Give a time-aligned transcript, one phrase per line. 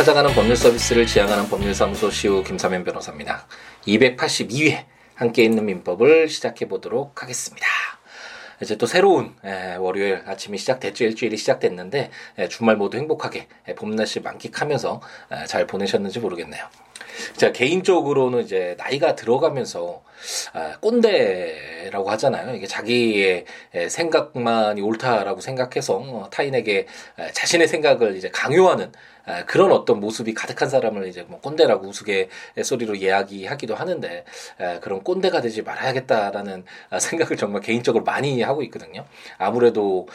[0.00, 3.46] 찾아가는 법률 서비스를 지향하는 법률사무소 시우 김사면 변호사입니다.
[3.86, 7.66] 282회 함께 있는 민법을 시작해 보도록 하겠습니다.
[8.62, 11.04] 이제 또 새로운 예, 월요일 아침이 시작됐죠.
[11.04, 15.02] 일주일이 시작됐는데 예, 주말 모두 행복하게 예, 봄날씨 만끽하면서
[15.46, 16.64] 잘 보내셨는지 모르겠네요.
[17.36, 20.09] 자 개인적으로는 이제 나이가 들어가면서 아,
[20.80, 22.54] 꼰대라고 하잖아요.
[22.54, 23.44] 이게 자기의
[23.88, 26.86] 생각만이 옳다라고 생각해서 어, 타인에게
[27.32, 28.92] 자신의 생각을 이제 강요하는
[29.46, 32.28] 그런 어떤 모습이 가득한 사람을 이제 뭐 꼰대라고 우스개
[32.62, 34.24] 소리로 이야기하기도 하는데
[34.80, 39.04] 그런 꼰대가 되지 말아야겠다라는 아, 생각을 정말 개인적으로 많이 하고 있거든요.
[39.38, 40.08] 아무래도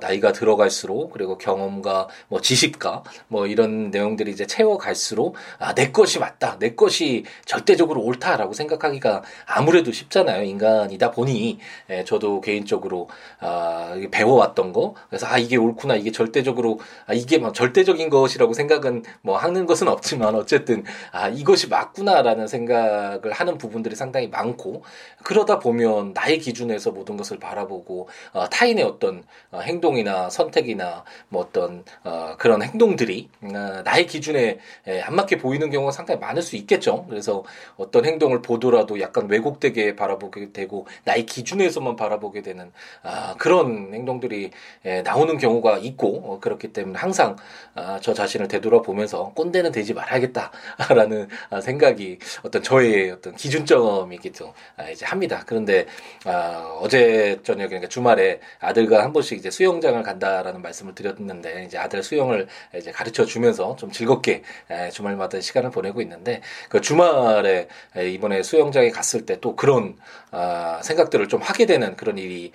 [0.00, 6.58] 나이가 들어갈수록 그리고 경험과 뭐 지식과 뭐 이런 내용들이 이제 채워갈수록 아, 내 것이 맞다,
[6.58, 10.42] 내 것이 절대적으로 옳다라고 생각하기가 아무래도 쉽잖아요.
[10.42, 11.58] 인간이다 보니
[12.04, 13.08] 저도 개인적으로
[13.40, 18.52] 아, 배워왔던 거 그래서 아 이게 옳구나, 이게 절대적으로 아, 이게 막 절대적인 것이라 것이라고
[18.52, 24.82] 생각은 뭐 하는 것은 없지만 어쨌든 아 이것이 맞구나라는 생각을 하는 부분들이 상당히 많고
[25.22, 31.84] 그러다 보면 나의 기준에서 모든 것을 바라보고 어, 타인의 어떤 어, 행동이나 선택이나 뭐 어떤
[32.04, 37.06] 어, 그런 행동들이 어, 나의 기준에 에, 안 맞게 보이는 경우가 상당히 많을 수 있겠죠.
[37.08, 37.44] 그래서
[37.76, 42.72] 어떤 행동을 보더라도 약간 왜곡되게 바라보게 되고 나의 기준에서만 바라보게 되는
[43.02, 44.50] 아, 그런 행동들이
[44.84, 47.36] 에, 나오는 경우가 있고 어, 그렇기 때문에 항상
[47.74, 51.28] 아, 저 자신 자신을 되돌아보면서 꼰대는 되지 말아야겠다라는
[51.62, 55.42] 생각이 어떤 저의 어떤 기준점이기도 아, 이제 합니다.
[55.46, 55.86] 그런데
[56.24, 62.02] 아, 어제 저녁에 그러니까 주말에 아들과 한 번씩 이제 수영장을 간다라는 말씀을 드렸는데 이제 아들
[62.02, 64.42] 수영을 이제 가르쳐 주면서 좀 즐겁게
[64.92, 69.96] 주말마다 시간을 보내고 있는데 그 주말에 이번에 수영장에 갔을 때 또 그런
[70.30, 72.52] 아, 생각들을 좀 하게 되는 그런 일이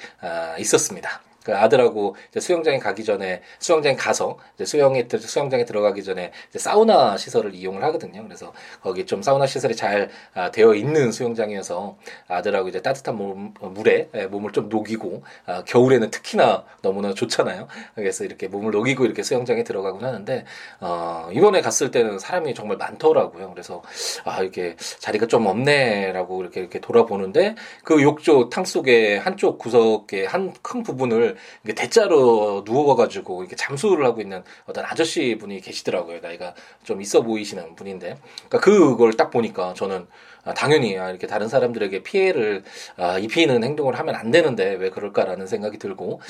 [0.59, 1.21] 있었습니다.
[1.43, 7.83] 그 아들하고 수영장에 가기 전에 수영장에 가서 이제 수영에 수영장에 들어가기 전에 사우나 시설을 이용을
[7.85, 8.23] 하거든요.
[8.23, 11.97] 그래서 거기 좀 사우나 시설이 잘 아, 되어 있는 수영장이어서
[12.27, 17.67] 아들하고 이제 따뜻한 몸, 물에 예, 몸을 좀 녹이고 아, 겨울에는 특히나 너무나 좋잖아요.
[17.95, 20.45] 그래서 이렇게 몸을 녹이고 이렇게 수영장에 들어가곤 하는데
[20.79, 23.51] 어, 이번에 갔을 때는 사람이 정말 많더라고요.
[23.51, 23.81] 그래서
[24.25, 30.53] 아 이게 자리가 좀 없네라고 이렇게 이렇게 돌아보는데 그 욕조 탕 속에 한쪽 구석에 한
[30.61, 31.28] 큰 부분을
[31.63, 36.19] 이렇게 대자로 누워가지고 이렇게 잠수를 하고 있는 어떤 아저씨 분이 계시더라고요.
[36.21, 36.53] 나이가
[36.83, 38.17] 좀 있어 보이시는 분인데,
[38.47, 40.07] 그러니까 그걸 딱 보니까 저는
[40.45, 42.63] 아, 당연히 아, 이렇게 다른 사람들에게 피해를
[42.97, 46.21] 아, 입히는 행동을 하면 안 되는데 왜 그럴까라는 생각이 들고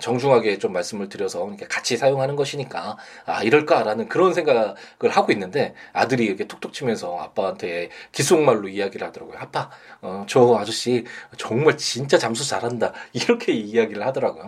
[0.00, 2.96] 정중하게 좀 말씀을 드려서 이렇게 같이 사용하는 것이니까
[3.44, 4.74] 이럴까라는 그런 생각을
[5.10, 9.38] 하고 있는데 아들이 이렇게 툭툭 치면서 아빠한테 기속말로 이야기를 하더라고요.
[9.38, 11.04] 아빠, 어, 저 아저씨
[11.36, 14.45] 정말 진짜 잠수 잘한다 이렇게 이야기를 하더라고요.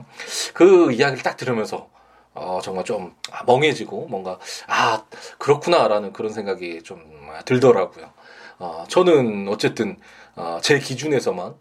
[0.55, 1.89] 그 이야기를 딱 들으면서
[2.35, 3.15] 어, 정말 좀
[3.47, 5.05] 멍해지고 뭔가 아
[5.39, 7.03] 그렇구나라는 그런 생각이 좀
[7.45, 8.11] 들더라고요.
[8.59, 9.97] 어, 저는 어쨌든
[10.37, 11.55] 어, 제 기준에서만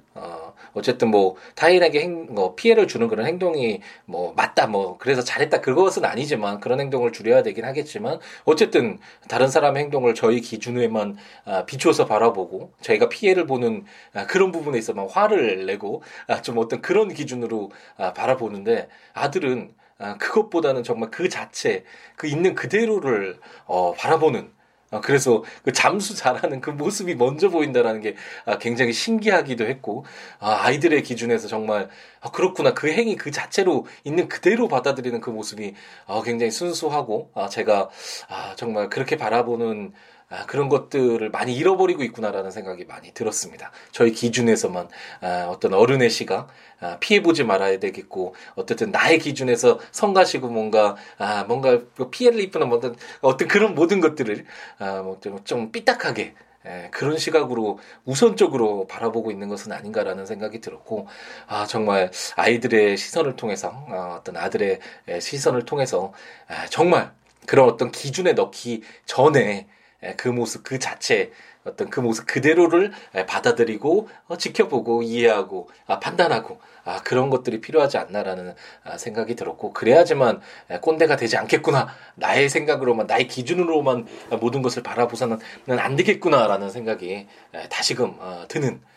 [0.77, 5.61] 어, 어쨌든 뭐 타인에게 행, 뭐 피해를 주는 그런 행동이 뭐 맞다 뭐 그래서 잘했다
[5.61, 12.05] 그것은 아니지만 그런 행동을 줄여야 되긴 하겠지만 어쨌든 다른 사람의 행동을 저희 기준에만 아, 비추어서
[12.05, 17.71] 바라보고 저희가 피해를 보는 아, 그런 부분에 있어만 화를 내고 아, 좀 어떤 그런 기준으로
[17.97, 21.83] 아, 바라보는데 아들은 아, 그것보다는 정말 그 자체
[22.15, 24.56] 그 있는 그대로를 어, 바라보는
[24.89, 28.15] 아, 그래서 그 잠수 잘하는 그 모습이 먼저 보인다라는 게
[28.45, 30.05] 아, 굉장히 신기하기도 했고
[30.39, 31.89] 아, 아이들의 기준에서 정말
[32.21, 32.73] 아, 그렇구나.
[32.73, 35.73] 그 행위 그 자체로 있는 그대로 받아들이는 그 모습이
[36.05, 37.89] 아, 굉장히 순수하고 아, 제가
[38.29, 39.93] 아, 정말 그렇게 바라보는
[40.29, 43.71] 아, 그런 것들을 많이 잃어버리고 있구나라는 생각이 많이 들었습니다.
[43.91, 44.89] 저희 기준에서만
[45.21, 46.49] 아, 어떤 어른의 시각
[46.81, 52.95] 아, 피해보지 말아야 되겠고 어쨌든 나의 기준에서 성가시고 뭔가 아, 뭔가 그 피해를 입히는 어떤
[53.21, 54.45] 어떤 그런 모든 것들을
[54.79, 61.07] 아, 뭐좀 좀 삐딱하게 에, 그런 시각으로 우선적으로 바라보고 있는 것은 아닌가라는 생각이 들었고
[61.47, 64.79] 아 정말 아이들의 시선을 통해서 아, 어떤 아들의
[65.21, 66.11] 시선을 통해서
[66.49, 67.13] 아, 정말
[67.45, 69.67] 그런 어떤 기준에 넣기 전에
[70.15, 71.31] 그 모습 그 자체
[71.67, 72.91] 어떤 그 모습 그대로를
[73.27, 80.41] 받아들이고 어, 지켜보고 이해하고 아, 판단하고 아, 그런 것들이 필요하지 않나라는 아, 생각이 들었고 그래야지만
[80.81, 81.89] 꼰대가 되지 않겠구나.
[82.15, 84.07] 나의 생각으로만 나의 기준으로만
[84.39, 87.27] 모든 것을 바라보서는 안 되겠구나라는 생각이
[87.69, 88.96] 다시금 어, 드는 아,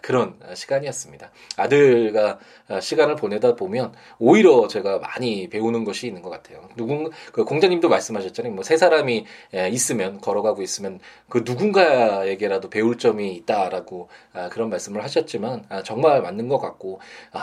[0.00, 1.30] 그런 시간이었습니다.
[1.56, 2.38] 아들과
[2.68, 6.68] 아, 시간을 보내다 보면 오히려 제가 많이 배우는 것이 있는 것 같아요.
[6.76, 8.52] 누군 그 공자님도 말씀하셨잖아요.
[8.52, 9.26] 뭐 세 사람이
[9.70, 10.98] 있으면 걸어가고 있으면
[11.28, 17.00] 그 누군가에게라도 배울 점이 있다라고 아, 그런 말씀을 하셨지만 정말 맞는 것 같고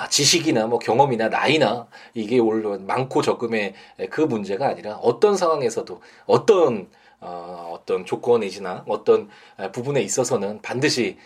[0.09, 3.73] 지식이나 뭐 경험이나 나이나 이게 물론 많고 적음의
[4.09, 6.89] 그 문제가 아니라 어떤 상황에서도 어떤
[7.21, 9.29] 어, 어떤 조건이지나 어떤
[9.71, 11.17] 부분에 있어서는 반드시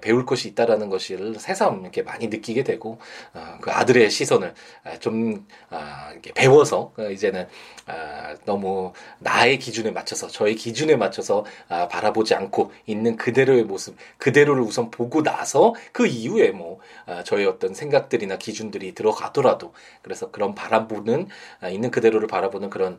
[0.00, 2.98] 배울 것이 있다라는 것을 새삼 이렇게 많이 느끼게 되고
[3.34, 4.54] 어, 그 아들의 시선을
[5.00, 7.48] 좀 아, 이렇게 배워서 어, 이제는
[7.86, 14.62] 아, 너무 나의 기준에 맞춰서 저의 기준에 맞춰서 아, 바라보지 않고 있는 그대로의 모습 그대로를
[14.62, 16.78] 우선 보고 나서 그 이후에 뭐
[17.24, 21.28] 저의 어떤 생각들이나 기준들이 들어가더라도 그래서 그런 바라보는
[21.70, 22.98] 있는 그대로를 바라보는 그런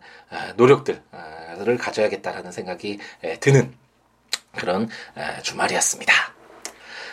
[0.58, 3.00] 노력들을 가져야겠다 라는 생각이
[3.40, 3.74] 드는
[4.58, 4.90] 그런
[5.42, 6.14] 주말이었습니다.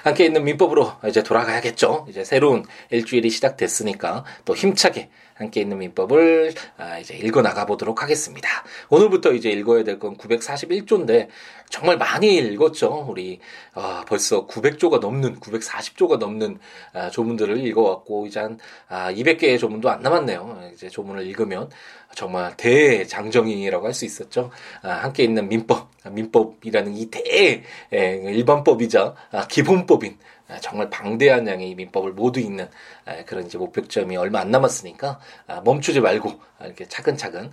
[0.02, 2.06] 함께 있는 민법으로 이제 돌아가야겠죠.
[2.08, 8.48] 이제 새로운 일주일이 시작됐으니까 또 힘차게 함께 있는 민법을 아, 이제 읽어 나가 보도록 하겠습니다.
[8.90, 11.28] 오늘부터 이제 읽어야 될 건 941조인데
[11.70, 13.06] 정말 많이 읽었죠.
[13.08, 13.40] 우리
[13.74, 16.58] 아, 벌써 900조가 넘는 940조가 넘는
[16.92, 18.58] 아, 조문들을 읽어왔고 이제 한
[18.88, 20.70] 아, 200개의 조문도 안 남았네요.
[20.74, 21.70] 이제 조문을 읽으면
[22.14, 24.50] 정말 대장정인이라고 할 수 있었죠.
[24.82, 32.12] 아, 함께 있는 민법, 민법이라는 이 대 일반법이자 아, 기본법인 아, 정말 방대한 양의 민법을
[32.12, 32.68] 모두 읽는
[33.04, 37.50] 아, 그런 이제 목표점이 얼마 안 남았으니까 아, 멈추지 말고 이렇게 차근차근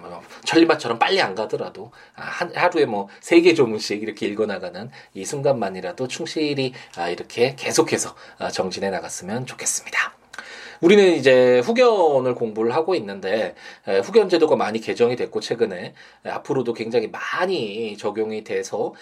[0.00, 6.08] 뭐 천리마처럼 빨리 안 가더라도 한 하루에 뭐 세 개 조문씩 이렇게 읽어나가는 이 순간만이라도
[6.08, 6.72] 충실히
[7.10, 8.14] 이렇게 계속해서
[8.52, 10.17] 정진해 나갔으면 좋겠습니다.
[10.80, 13.54] 우리는 이제 후견을 공부를 하고 있는데
[14.04, 15.94] 후견 제도가 많이 개정이 됐고 최근에
[16.24, 18.94] 앞으로도 굉장히 많이 적용이 돼서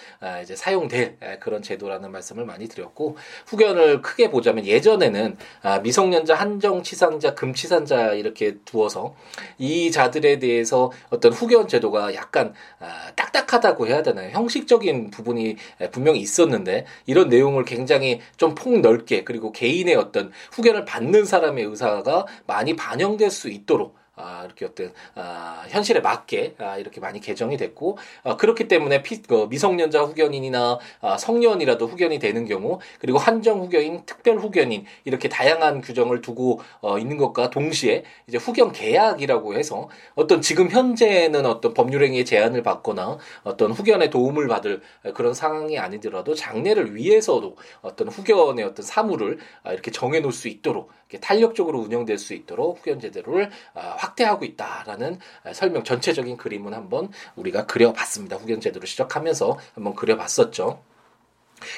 [0.43, 7.33] 이제 사용될 그런 제도라는 말씀을 많이 드렸고 후견을 크게 보자면 예전에는 아, 미성년자 한정 치상자
[7.33, 9.15] 금치산자 이렇게 두어서
[9.57, 14.29] 이 자들에 대해서 어떤 후견 제도가 약간 아, 딱딱하다고 해야 되나요?
[14.31, 15.55] 형식적인 부분이
[15.91, 22.75] 분명히 있었는데 이런 내용을 굉장히 좀 폭넓게 그리고 개인의 어떤 후견을 받는 사람의 의사가 많이
[22.75, 28.35] 반영될 수 있도록 아, 이렇게 어떤 아, 현실에 맞게 아, 이렇게 많이 개정이 됐고 아,
[28.35, 34.37] 그렇기 때문에 피, 그 미성년자 후견인이나 아, 성년이라도 후견이 되는 경우 그리고 한정 후견인, 특별
[34.37, 40.69] 후견인 이렇게 다양한 규정을 두고 어, 있는 것과 동시에 이제 후견 계약이라고 해서 어떤 지금
[40.69, 44.81] 현재는 어떤 법률행위에 제한을 받거나 어떤 후견에 도움을 받을
[45.13, 50.89] 그런 상황이 아니더라도 장래를 위해서도 어떤 후견의 어떤 사무를 아, 이렇게 정해 놓을 수 있도록
[51.21, 55.19] 탄력적으로 운영될 수 있도록 후견 제도를 아, 확대하고 있다라는
[55.53, 58.35] 설명 전체적인 그림은 한번 우리가 그려봤습니다.
[58.35, 60.81] 후견 제도를 시작하면서 한번 그려봤었죠.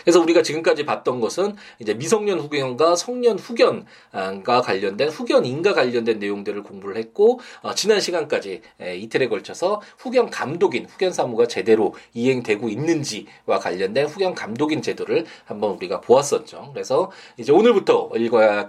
[0.04, 6.98] 그래서 우리가 지금까지 봤던 것은 이제 미성년 후견과 성년 후견과 관련된 후견인과 관련된 내용들을 공부를
[6.98, 14.08] 했고 어, 지난 시간까지 에, 이틀에 걸쳐서 후견 감독인 후견 사무가 제대로 이행되고 있는지와 관련된
[14.08, 16.72] 후견 감독인 제도를 한번 우리가 보았었죠.
[16.74, 18.68] 그래서 이제 오늘부터 읽어야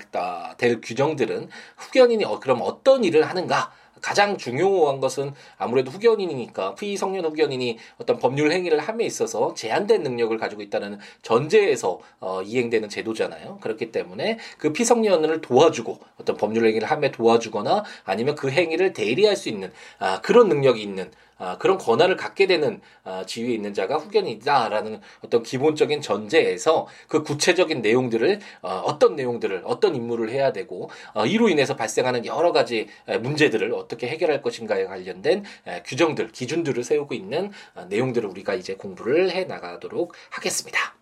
[0.59, 7.79] 될 규정들은 후견인이 어, 그럼 어떤 일을 하는가 가장 중요한 것은 아무래도 후견인이니까 피성년 후견인이
[7.99, 13.59] 어떤 법률 행위를 함에 있어서 제한된 능력을 가지고 있다는 전제에서 어, 이행되는 제도잖아요.
[13.61, 19.49] 그렇기 때문에 그 피성년을 도와주고 어떤 법률 행위를 함에 도와주거나 아니면 그 행위를 대리할 수
[19.49, 25.01] 있는 아, 그런 능력이 있는 아, 그런 권한을 갖게 되는 아, 지위에 있는 자가 후견이다라는
[25.25, 31.49] 어떤 기본적인 전제에서 그 구체적인 내용들을 어, 어떤 내용들을 어떤 임무를 해야 되고 어, 이로
[31.49, 32.89] 인해서 발생하는 여러 가지
[33.21, 35.45] 문제들을 어떻게 해결할 것인가에 관련된
[35.87, 41.00] 규정들 기준들을 세우고 있는 어, 내용들을 우리가 이제 공부를 해 나가도록 하겠습니다.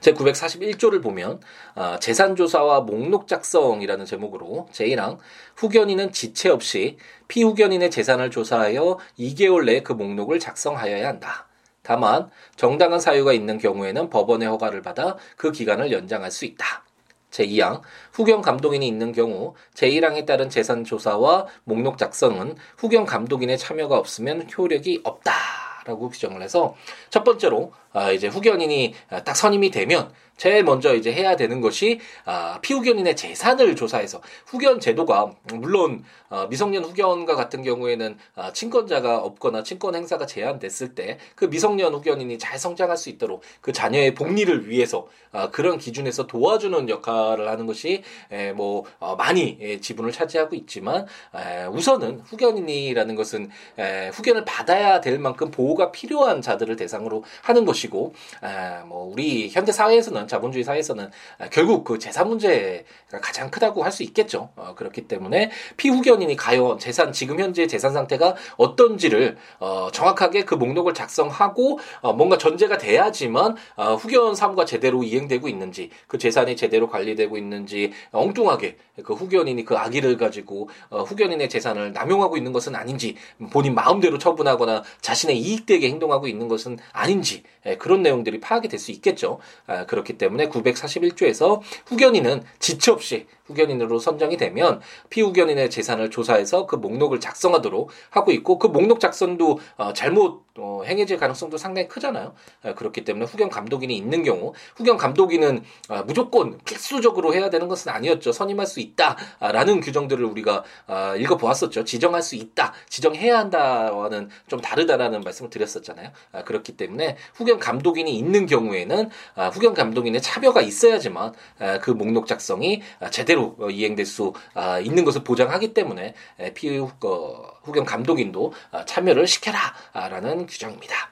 [0.00, 1.40] 제 941조를 보면
[1.74, 5.18] 어, 재산조사와 목록 작성이라는 제목으로 제1항
[5.56, 6.96] 후견인은 지체 없이
[7.28, 11.46] 피후견인의 재산을 조사하여 2개월 내에 그 목록을 작성하여야 한다.
[11.82, 16.84] 다만 정당한 사유가 있는 경우에는 법원의 허가를 받아 그 기간을 연장할 수 있다.
[17.30, 17.80] 제2항
[18.12, 25.02] 후견 감독인이 있는 경우 제1항에 따른 재산 조사와 목록 작성은 후견 감독인의 참여가 없으면 효력이
[25.04, 25.69] 없다.
[25.90, 26.74] 라고 규정을 해서
[27.10, 28.94] 첫 번째로 아, 이제 후견인이
[29.24, 35.32] 딱 선임이 되면 제일 먼저 이제 해야 되는 것이 아, 피후견인의 재산을 조사해서 후견 제도가
[35.52, 41.94] 물론 어, 미성년 후견과 같은 경우에는 아, 친권자가 없거나 친권 행사가 제한됐을 때 그 미성년
[41.94, 47.66] 후견인이 잘 성장할 수 있도록 그 자녀의 복리를 위해서 아, 그런 기준에서 도와주는 역할을 하는
[47.66, 54.44] 것이 에, 뭐 어, 많이 에, 지분을 차지하고 있지만 에, 우선은 후견인이라는 것은 에, 후견을
[54.44, 60.64] 받아야 될 만큼 보호가 필요한 자들을 대상으로 하는 것이고 에, 뭐 우리 현대 사회에서는 자본주의
[60.64, 61.10] 사회에서는
[61.52, 64.50] 결국 그 재산 문제가 가장 크다고 할 수 있겠죠.
[64.56, 70.94] 어, 그렇기 때문에 피후견인이 과연 재산 지금 현재 재산 상태가 어떤지를 어, 정확하게 그 목록을
[70.94, 77.36] 작성하고 어, 뭔가 전제가 돼야지만 어, 후견 사무가 제대로 이행되고 있는지 그 재산이 제대로 관리되고
[77.36, 83.16] 있는지 엉뚱하게 그 후견인이 그 악의를 가지고 어, 후견인의 재산을 남용하고 있는 것은 아닌지
[83.52, 88.80] 본인 마음대로 처분하거나 자신의 이익 되게 행동하고 있는 것은 아닌지 예, 그런 내용들이 파악이 될
[88.80, 89.38] 수 있겠죠.
[89.66, 94.80] 아, 그렇기 때문에 941조에서 후견인은 지체 없이 후견인으로 선정이 되면
[95.10, 101.16] 피후견인의 재산을 조사해서 그 목록을 작성하도록 하고 있고 그 목록 작성도 어, 잘못 어, 행해질
[101.16, 102.34] 가능성도 상당히 크잖아요.
[102.64, 107.90] 어, 그렇기 때문에 후견 감독인이 있는 경우 후견 감독인은 어, 무조건 필수적으로 해야 되는 것은
[107.92, 108.32] 아니었죠.
[108.32, 111.84] 선임할 수 있다라는 규정들을 우리가 어, 읽어보았었죠.
[111.84, 116.10] 지정할 수 있다, 지정해야 한다와는 좀 다르다라는 말씀을 드렸었잖아요.
[116.32, 122.26] 아, 그렇기 때문에 후견 감독인이 있는 경우에는 아, 후견 감독인의 차별가 있어야지만 아, 그 목록
[122.26, 126.14] 작성이 아, 제대로 제대로 어, 이행될 수 아, 있는 것을 보장하기 때문에
[126.54, 131.10] 피해 후견 감독인도 아, 참여를 시켜라라는 규정입니다.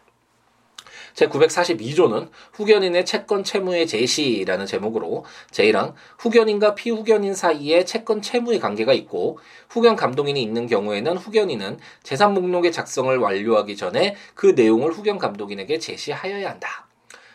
[1.15, 9.97] 제942조는 후견인의 채권 채무의 제시라는 제목으로 제1항 후견인과 피후견인 사이에 채권 채무의 관계가 있고 후견
[9.97, 16.88] 감독인이 있는 경우에는 후견인은 재산 목록의 작성을 완료하기 전에 그 내용을 후견 감독인에게 제시하여야 한다.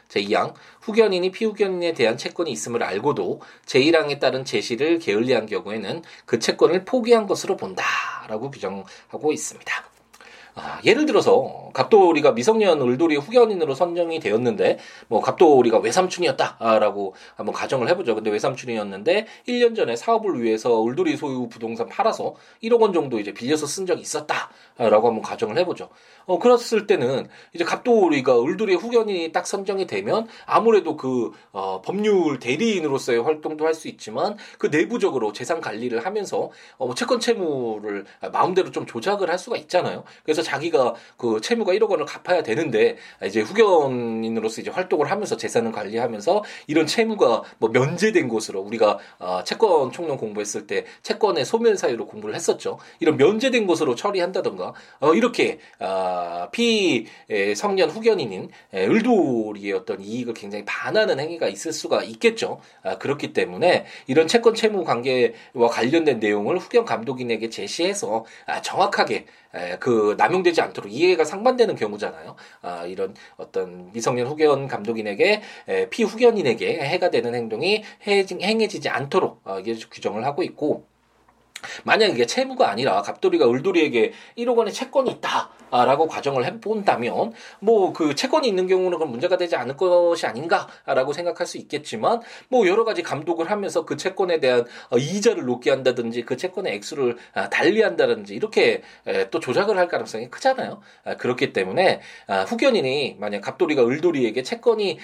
[0.10, 7.28] 제2항 후견인이 피후견인에 대한 채권이 있음을 알고도 제1항에 따른 제시를 게을리한 경우에는 그 채권을 포기한
[7.28, 9.93] 것으로 본다라고 규정하고 있습니다.
[10.56, 18.16] 아, 예를 들어서 갑돌이가 미성년 을돌이 후견인으로 선정이 되었는데 뭐 갑돌이가 외삼촌이었다라고 한번 가정을 해보죠.
[18.16, 23.66] 근데 외삼촌이었는데 1년 전에 사업을 위해서 을돌이 소유 부동산 팔아서 1억 원 정도 이제 빌려서
[23.66, 25.90] 쓴 적이 있었다라고 한번 가정을 해보죠.
[26.26, 33.22] 어 그랬을 때는 이제 갑돌이가 을돌이 후견인이 딱 선정이 되면 아무래도 그 어, 법률 대리인으로서의
[33.24, 38.86] 활동도 할 수 있지만 그 내부적으로 재산 관리를 하면서 어, 뭐 채권 채무를 마음대로 좀
[38.86, 40.04] 조작을 할 수가 있잖아요.
[40.24, 46.44] 그래서 자기가 그 채무가 1억 원을 갚아야 되는데 이제 후견인으로서 이제 활동을 하면서 재산을 관리하면서
[46.68, 52.36] 이런 채무가 뭐 면제된 것으로 우리가 어, 채권 총론 공부했을 때 채권의 소멸 사유로 공부를
[52.36, 52.78] 했었죠.
[53.00, 57.06] 이런 면제된 것으로 처리한다던가 어, 이렇게 어, 피
[57.56, 62.60] 성년 후견인인 을돌이의 어떤 이익을 굉장히 반하는 행위가 있을 수가 있겠죠.
[62.84, 69.26] 아, 그렇기 때문에 이런 채권 채무 관계와 관련된 내용을 후견 감독인에게 제시해서 아, 정확하게
[69.80, 72.36] 그 남용되지 않도록 이해가 상반되는 경우잖아요.
[72.62, 75.42] 아, 이런 어떤 미성년 후견 감독인에게
[75.90, 80.86] 피후견인에게 해가 되는 행동이 행해지지 않도록 어, 이게 규정을 하고 있고
[81.84, 85.50] 만약 이게 채무가 아니라 갑돌이가 을돌이에게 1억 원의 채권이 있다.
[85.72, 91.48] 라고 과정을 해본다면 뭐 그 채권이 있는 경우는 그런 문제가 되지 않을 것이 아닌가라고 생각할
[91.48, 96.36] 수 있겠지만 뭐 여러 가지 감독을 하면서 그 채권에 대한 어, 이자를 높게 한다든지 그
[96.36, 98.82] 채권의 액수를 아, 달리한다든지 이렇게
[99.32, 100.82] 또 조작을 할 가능성이 크잖아요.
[101.06, 104.98] 아, 그렇기 때문에 아, 후견인이 만약 갑돌이가 을돌이에게 채권이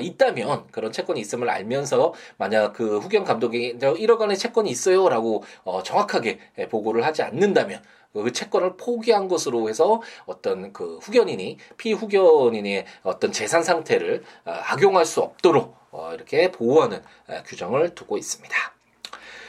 [0.00, 6.38] 있다면 그런 채권이 있음을 알면서 만약 그 후견 감독이 1억 원의 채권이 있어요라고 어, 정확하게
[6.70, 7.82] 보고를 하지 않는다면
[8.12, 15.20] 그 채권을 포기한 것으로 해서 어떤 그 후견인이 피후견인의 어떤 재산 상태를 어, 악용할 수
[15.20, 18.56] 없도록 어, 이렇게 보호하는 어, 규정을 두고 있습니다.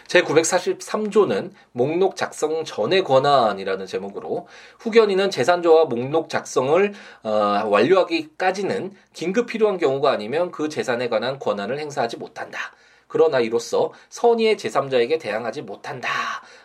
[0.08, 4.48] 제943조는 목록 작성 전의 권한이라는 제목으로
[4.80, 7.30] 후견인은 재산조와 목록 작성을 어,
[7.66, 12.60] 완료하기까지는 긴급 필요한 경우가 아니면 그 재산에 관한 권한을 행사하지 못한다.
[13.08, 16.10] 그러나 이로써 선의의 제3자에게 대항하지 못한다.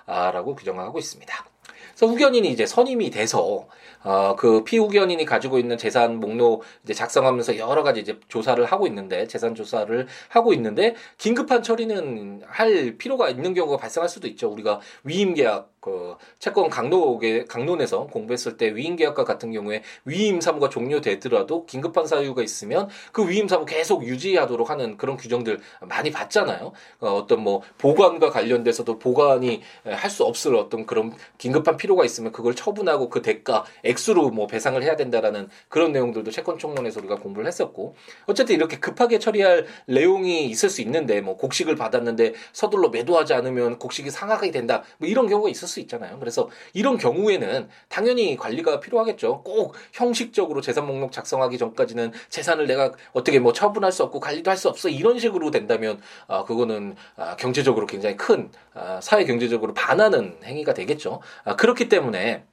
[0.07, 1.53] 라고 규정하고 있습니다.
[1.95, 3.69] 그래서 후견인이 이제 선임이 돼서
[4.05, 9.29] 어, 그 피후견인이 가지고 있는 재산 목록 이제 작성하면서 여러 가지 이제 조사를 하고 있는데
[9.29, 14.51] 재산 조사를 하고 있는데 긴급한 처리는 할 필요가 있는 경우가 발생할 수도 있죠.
[14.51, 20.71] 우리가 위임 계약 그 채권 강론에 강론에서 공부했을 때 위임 계약과 같은 경우에 위임 사무가
[20.71, 26.73] 종료되더라도 긴급한 사유가 있으면 그 위임 사무 계속 유지하도록 하는 그런 규정들 많이 봤잖아요.
[27.01, 32.55] 어, 떤 뭐 보관과 관련돼서도 보관이 할 수 없을 어떤 그런 긴급한 필요가 있으면 그걸
[32.55, 37.97] 처분하고 그 대가 액수로 뭐 배상을 해야 된다라는 그런 내용들도 채권 총론에서 우리가 공부를 했었고
[38.27, 44.11] 어쨌든 이렇게 급하게 처리할 내용이 있을 수 있는데 뭐 곡식을 받았는데 서둘러 매도하지 않으면 곡식이
[44.11, 46.19] 상하게 된다 뭐 이런 경우가 있었 수 있잖아요.
[46.19, 49.43] 그래서 이런 경우에는 당연히 관리가 필요하겠죠.
[49.43, 54.57] 꼭 형식적으로 재산 목록 작성하기 전까지는 재산을 내가 어떻게 뭐 처분할 수 없고 관리도 할
[54.63, 60.37] 수 없어 이런 식으로 된다면 아 그거는 아, 경제적으로 굉장히 큰 아, 사회 경제적으로 반하는
[60.45, 61.21] 행위가 되겠죠.
[61.45, 62.45] 아, 그렇기 때문에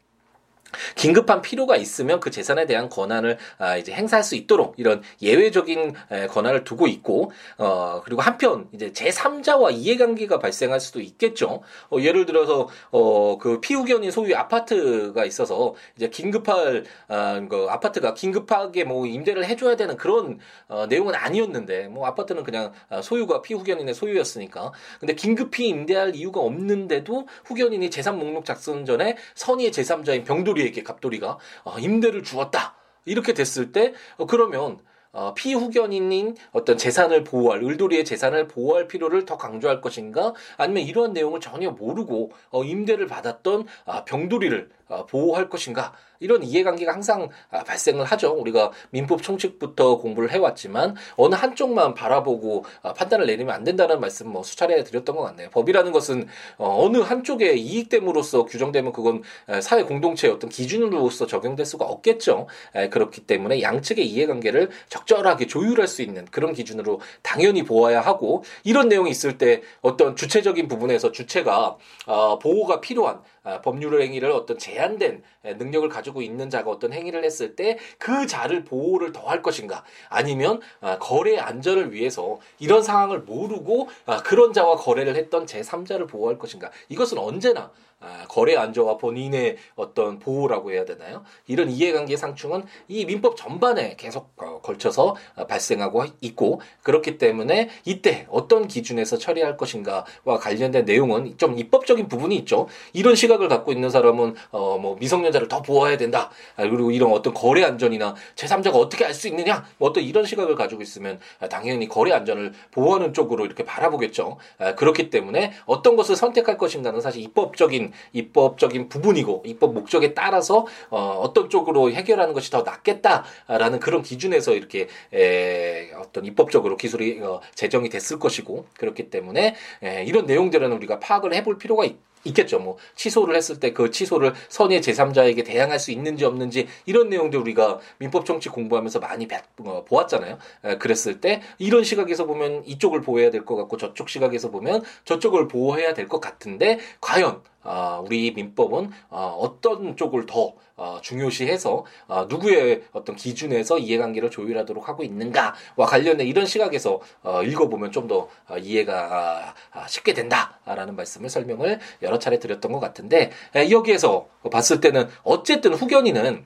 [0.95, 6.27] 긴급한 필요가 있으면 그 재산에 대한 권한을 아, 이제 행사할 수 있도록 이런 예외적인 에,
[6.27, 11.61] 권한을 두고 있고 어 그리고 한편 이제 제3자와 이해관계가 발생할 수도 있겠죠.
[11.89, 19.05] 어, 예를 들어서 어그 피후견인 소유 아파트가 있어서 이제 긴급할 아, 그 아파트가 긴급하게 뭐
[19.05, 25.15] 임대를 해줘야 되는 그런 어, 내용은 아니었는데 뭐 아파트는 그냥 아, 소유가 피후견인의 소유였으니까 근데
[25.15, 31.79] 긴급히 임대할 이유가 없는데도 후견인이 재산 목록 작성 전에 선의의 제3자인 병돌이 갑돌이에게 갑돌이가 어,
[31.79, 32.75] 임대를 주었다.
[33.05, 34.79] 이렇게 됐을 때 어, 그러면
[35.11, 41.39] 어, 피후견인인 어떤 재산을 보호할 을돌이의 재산을 보호할 필요를 더 강조할 것인가 아니면 이러한 내용을
[41.39, 48.05] 전혀 모르고 어, 임대를 받았던 아, 병돌이를 어, 보호할 것인가 이런 이해관계가 항상 아, 발생을
[48.05, 48.33] 하죠.
[48.33, 54.43] 우리가 민법 총칙부터 공부를 해왔지만 어느 한쪽만 바라보고 아, 판단을 내리면 안 된다는 말씀 뭐
[54.43, 55.49] 수차례 드렸던 것 같네요.
[55.51, 59.23] 법이라는 것은 어, 어느 한쪽의 이익됨으로써 규정되면 그건
[59.61, 62.47] 사회 공동체의 어떤 기준으로서 적용될 수가 없겠죠.
[62.91, 69.09] 그렇기 때문에 양측의 이해관계를 적절하게 조율할 수 있는 그런 기준으로 당연히 보아야 하고 이런 내용이
[69.09, 75.87] 있을 때 어떤 주체적인 부분에서 주체가 어, 보호가 필요한 아, 법률 행위를 어떤 제한된 능력을
[75.89, 79.83] 가지고 있는 자가 어떤 행위를 했을 때 그 자를 보호를 더 할 것인가?
[80.09, 86.37] 아니면 아, 거래 안전을 위해서 이런 상황을 모르고 아, 그런 자와 거래를 했던 제3자를 보호할
[86.39, 86.71] 것인가?
[86.89, 91.23] 이것은 언제나 아, 거래 안전과 본인의 어떤 보호라고 해야 되나요?
[91.47, 98.25] 이런 이해관계 상충은 이 민법 전반에 계속 어, 걸쳐서 어, 발생하고 있고 그렇기 때문에 이때
[98.29, 102.67] 어떤 기준에서 처리할 것인가와 관련된 내용은 좀 입법적인 부분이 있죠.
[102.93, 106.29] 이런 시각을 갖고 있는 사람은 어 뭐 미성년자를 더 보호해야 된다.
[106.55, 110.55] 아, 그리고 이런 어떤 거래 안전이나 제3자가 어떻게 알 수 있느냐 뭐 어떤 이런 시각을
[110.55, 114.37] 가지고 있으면 당연히 거래 안전을 보호하는 쪽으로 이렇게 바라보겠죠.
[114.59, 121.19] 아, 그렇기 때문에 어떤 것을 선택할 것인가는 사실 입법적인 입법적인 부분이고 입법 목적에 따라서 어,
[121.21, 127.89] 어떤 쪽으로 해결하는 것이 더 낫겠다라는 그런 기준에서 이렇게 에, 어떤 입법적으로 기술이 어, 제정이
[127.89, 131.97] 됐을 것이고 그렇기 때문에 에, 이런 내용들은 우리가 파악을 해볼 필요가 있.
[132.25, 132.59] 있겠죠.
[132.59, 137.79] 뭐 취소를 했을 때 그 취소를 선의 제3자에게 대항할 수 있는지 없는지 이런 내용들 우리가
[137.99, 139.25] 민법 정치 공부하면서 많이
[139.63, 140.37] 어, 보았잖아요.
[140.65, 145.47] 에, 그랬을 때 이런 시각에서 보면 이쪽을 보호해야 될 것 같고 저쪽 시각에서 보면 저쪽을
[145.47, 152.25] 보호해야 될 것 같은데 과연 아, 우리 민법은 어, 어떤 쪽을 더 어, 중요시해서 어,
[152.29, 159.53] 누구의 어떤 기준에서 이해관계를 조율하도록 하고 있는가와 관련된 이런 시각에서 어, 읽어보면 좀더 어, 이해가
[159.71, 165.73] 아, 쉽게 된다라는 말씀을 설명을 여러 차례 드렸던 것 같은데 에, 여기에서 봤을 때는 어쨌든
[165.73, 166.45] 후견인은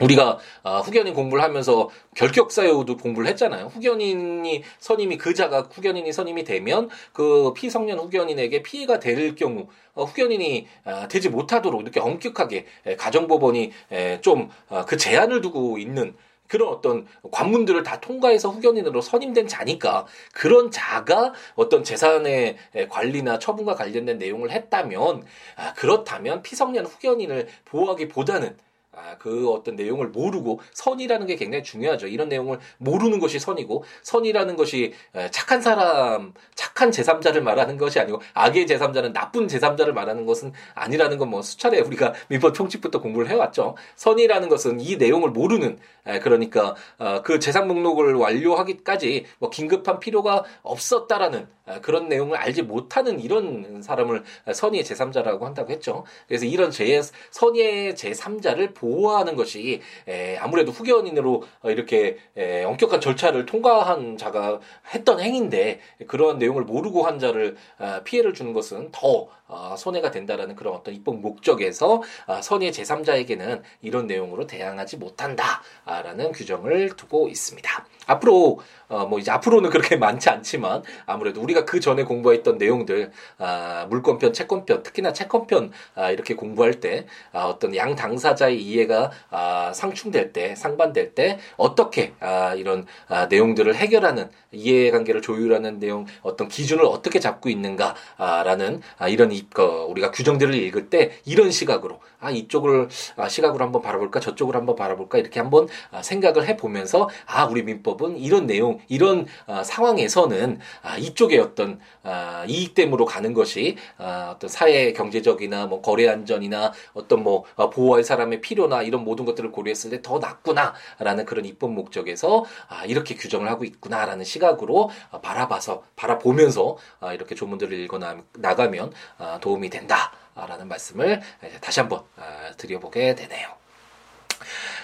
[0.00, 3.66] 우리가 어, 후견인 공부를 하면서 결격사유도 공부를 했잖아요.
[3.66, 11.08] 후견인이 선임이 그자가 후견인이 선임이 되면 그 피성년 후견인에게 피해가 될 경우 어, 후견인이 어,
[11.08, 13.72] 되지 못하도록 이렇게 엄격하게 에, 가정법원이
[14.20, 16.14] 좀그 어, 제한을 두고 있는
[16.48, 22.56] 그런 어떤 관문들을 다 통과해서 후견인으로 선임된 자니까 그런 자가 어떤 재산의
[22.88, 25.24] 관리나 처분과 관련된 내용을 했다면
[25.56, 28.56] 아, 그렇다면 피성년 후견인을 보호하기보다는
[28.96, 32.06] 아, 그 어떤 내용을 모르고 선이라는 게 굉장히 중요하죠.
[32.06, 34.94] 이런 내용을 모르는 것이 선이고 선이라는 것이
[35.30, 41.26] 착한 사람, 착한 제3자를 말하는 것이 아니고 악의 제3자는 나쁜 제3자를 말하는 것은 아니라는 건
[41.26, 43.76] 뭐 수차례 우리가 민법 총칙부터 공부를 해왔죠.
[43.96, 45.78] 선이라는 것은 이 내용을 모르는
[46.22, 51.48] 그러니까 어, 그 재산 목록을 완료하기까지 뭐 긴급한 필요가 없었다라는
[51.82, 54.22] 그런 내용을 알지 못하는 이런 사람을
[54.54, 56.04] 선의의 제3자라고 한다고 했죠.
[56.28, 63.00] 그래서 이런 제 선의의 제3자를 보 호하는 것이 에, 아무래도 후견인으로 어, 이렇게 에, 엄격한
[63.00, 64.60] 절차를 통과한 자가
[64.94, 70.56] 했던 행인데 그러한 내용을 모르고 한 자를 아, 피해를 주는 것은 더 아, 손해가 된다라는
[70.56, 77.86] 그런 어떤 입법 목적에서 아, 선의 제3자에게는 이런 내용으로 대항하지 못한다라는 규정을 두고 있습니다.
[78.06, 83.86] 앞으로 어, 뭐 이제 앞으로는 그렇게 많지 않지만 아무래도 우리가 그 전에 공부했던 내용들 아,
[83.88, 89.72] 물권편, 채권편, 특히나 채권편 아, 이렇게 공부할 때 아, 어떤 양 당사자의 이해 가 아,
[89.74, 96.84] 상충될 때, 상반될 때 어떻게 아, 이런 아, 내용들을 해결하는 이해관계를 조율하는 내용 어떤 기준을
[96.84, 102.88] 어떻게 잡고 있는가라는 아, 이런 이, 어, 우리가 규정들을 읽을 때 이런 시각으로 아 이쪽을
[103.16, 108.18] 아, 시각으로 한번 바라볼까 저쪽으로 한번 바라볼까 이렇게 한번 아, 생각을 해보면서 아 우리 민법은
[108.18, 114.92] 이런 내용 이런 아, 상황에서는 아, 이쪽에 어떤 아, 이익됨으로 가는 것이 아, 어떤 사회
[114.92, 119.90] 경제적이나 뭐 거래 안전이나 어떤 뭐 아, 보호할 사람의 필요 나 이런 모든 것들을 고려했을
[119.90, 126.36] 때 더 낫구나라는 그런 입법 목적에서 아, 이렇게 규정을 하고 있구나라는 시각으로 아, 바라봐서 바라보면
[126.36, 127.98] 보면서 아, 이렇게 조문들을 읽어
[128.34, 131.20] 나가면 아, 도움이 된다라는 말씀을
[131.60, 133.48] 다시 한번 아, 드려보게 되네요.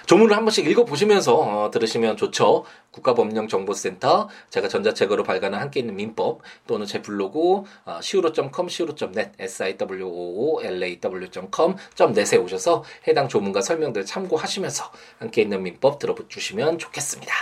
[0.06, 2.64] 조문을 한 번씩 읽어보시면서 어, 들으시면 좋죠.
[2.90, 12.36] 국가법령정보센터, 제가 전자책으로 발간한 함께 있는 민법, 또는 제 블로그 어, siwo.com, siwo.net, siwoolaw.com, net에
[12.36, 17.32] 오셔서 해당 조문과 설명들 참고하시면서 함께 있는 민법 들어주시면 좋겠습니다.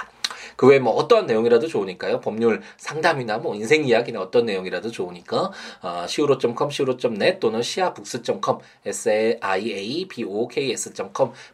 [0.61, 2.21] 그 외에 뭐 어떠한 내용이라도 좋으니까요.
[2.21, 10.13] 법률 상담이나 뭐 인생 이야기나 어떤 내용이라도 좋으니까 어, siwo.com, siwo.net 또는 siabooks.com, s-i-a-b-o-k-s.com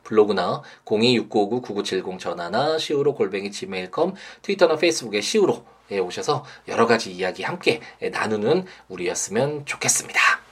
[0.03, 7.81] 블로그나 026959-9970 전화나 siwo 골뱅이 gmail.com 트위터나 페이스북에 siwo 에 오셔서 여러 가지 이야기 함께
[8.11, 10.45] 나누는 우리였으면 좋겠습니다.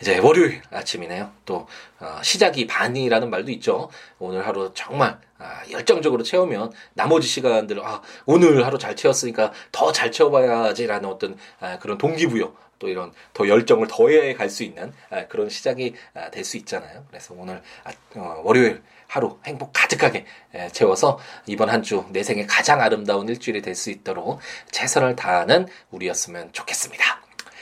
[0.00, 1.32] 이제 월요일 아침이네요.
[1.44, 1.66] 또
[1.98, 3.90] 어, 시작이 반이라는 말도 있죠.
[4.18, 10.10] 오늘 하루 정말 아, 열정적으로 채우면 나머지 시간들 아, 오늘 하루 잘 채웠으니까 더 잘
[10.12, 15.48] 채워봐야지라는 어떤 아, 그런 동기부여 또 이런 더 열정을 더해 갈 수 있는 아, 그런
[15.50, 17.04] 시작이 아, 될 수 있잖아요.
[17.08, 20.24] 그래서 오늘 아, 어, 월요일 하루 행복 가득하게
[20.72, 24.38] 채워서 이번 한 주 내 생에 가장 아름다운 일주일이 될 수 있도록
[24.70, 27.20] 최선을 다하는 우리였으면 좋겠습니다.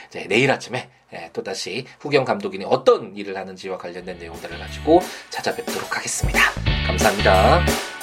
[0.09, 6.39] 이제 내일 아침에 예, 또다시 후경 감독인이 어떤 일을 하는지와 관련된 내용들을 가지고 찾아뵙도록 하겠습니다.
[6.85, 7.98] 감사합니다.